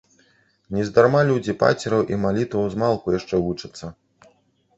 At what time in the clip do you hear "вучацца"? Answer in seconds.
3.45-3.85